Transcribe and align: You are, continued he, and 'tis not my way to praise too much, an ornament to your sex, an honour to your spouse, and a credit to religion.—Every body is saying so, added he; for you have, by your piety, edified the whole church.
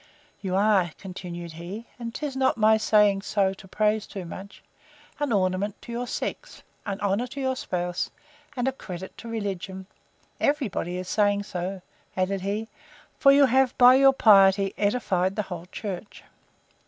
You 0.41 0.55
are, 0.55 0.93
continued 0.97 1.51
he, 1.51 1.85
and 1.99 2.11
'tis 2.11 2.35
not 2.35 2.57
my 2.57 2.79
way 2.95 3.19
to 3.59 3.67
praise 3.69 4.07
too 4.07 4.25
much, 4.25 4.63
an 5.19 5.31
ornament 5.31 5.79
to 5.83 5.91
your 5.91 6.07
sex, 6.07 6.63
an 6.87 6.99
honour 7.01 7.27
to 7.27 7.39
your 7.39 7.55
spouse, 7.55 8.09
and 8.57 8.67
a 8.67 8.71
credit 8.71 9.15
to 9.19 9.27
religion.—Every 9.29 10.69
body 10.69 10.97
is 10.97 11.07
saying 11.07 11.43
so, 11.43 11.83
added 12.17 12.41
he; 12.41 12.67
for 13.19 13.31
you 13.31 13.45
have, 13.45 13.77
by 13.77 13.93
your 13.93 14.13
piety, 14.13 14.73
edified 14.75 15.35
the 15.35 15.43
whole 15.43 15.67
church. 15.67 16.23